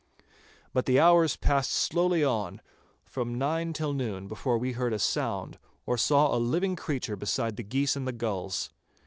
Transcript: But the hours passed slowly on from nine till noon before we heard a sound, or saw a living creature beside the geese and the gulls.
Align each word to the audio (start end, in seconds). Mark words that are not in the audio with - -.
But 0.73 0.87
the 0.87 0.99
hours 0.99 1.35
passed 1.35 1.71
slowly 1.71 2.23
on 2.23 2.59
from 3.05 3.37
nine 3.37 3.71
till 3.71 3.93
noon 3.93 4.27
before 4.27 4.57
we 4.57 4.71
heard 4.71 4.93
a 4.93 4.97
sound, 4.97 5.59
or 5.85 5.95
saw 5.95 6.33
a 6.35 6.39
living 6.41 6.75
creature 6.75 7.15
beside 7.15 7.55
the 7.55 7.61
geese 7.61 7.95
and 7.95 8.07
the 8.07 8.11
gulls. 8.11 8.71